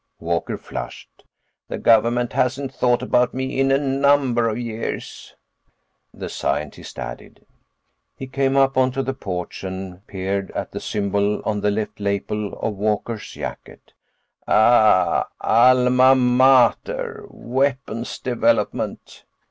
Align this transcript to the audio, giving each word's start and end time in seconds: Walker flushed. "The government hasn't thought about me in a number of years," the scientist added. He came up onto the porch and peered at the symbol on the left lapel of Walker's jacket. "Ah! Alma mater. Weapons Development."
Walker 0.19 0.57
flushed. 0.57 1.25
"The 1.67 1.77
government 1.77 2.33
hasn't 2.33 2.73
thought 2.73 3.03
about 3.03 3.35
me 3.35 3.59
in 3.59 3.71
a 3.71 3.77
number 3.77 4.49
of 4.49 4.57
years," 4.57 5.35
the 6.11 6.27
scientist 6.27 6.97
added. 6.97 7.45
He 8.15 8.25
came 8.25 8.57
up 8.57 8.77
onto 8.79 9.03
the 9.03 9.13
porch 9.13 9.63
and 9.63 10.03
peered 10.07 10.49
at 10.55 10.71
the 10.71 10.79
symbol 10.79 11.43
on 11.45 11.61
the 11.61 11.69
left 11.69 11.99
lapel 11.99 12.53
of 12.53 12.77
Walker's 12.77 13.29
jacket. 13.29 13.93
"Ah! 14.47 15.27
Alma 15.39 16.15
mater. 16.15 17.27
Weapons 17.29 18.17
Development." 18.17 19.23